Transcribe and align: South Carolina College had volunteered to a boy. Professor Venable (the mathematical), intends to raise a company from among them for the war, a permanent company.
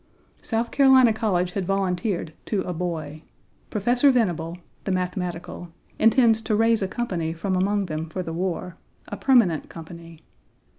South 0.41 0.71
Carolina 0.71 1.13
College 1.13 1.51
had 1.51 1.63
volunteered 1.67 2.33
to 2.47 2.61
a 2.61 2.73
boy. 2.73 3.21
Professor 3.69 4.09
Venable 4.09 4.57
(the 4.85 4.91
mathematical), 4.91 5.69
intends 5.99 6.41
to 6.41 6.55
raise 6.55 6.81
a 6.81 6.87
company 6.87 7.33
from 7.33 7.55
among 7.55 7.85
them 7.85 8.09
for 8.09 8.23
the 8.23 8.33
war, 8.33 8.77
a 9.09 9.15
permanent 9.15 9.69
company. 9.69 10.23